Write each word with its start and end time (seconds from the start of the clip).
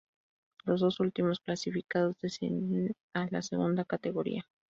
Los 0.65 0.79
dos 0.81 0.99
últimos 0.99 1.41
clasificados 1.41 2.17
descienden 2.23 2.93
a 3.13 3.27
la 3.29 3.43
segunda 3.43 3.85
categoría. 3.85 4.47